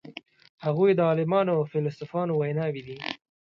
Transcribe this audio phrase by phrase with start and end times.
[0.65, 2.97] هغوی د عالمانو او فیلسوفانو ویناوی دي.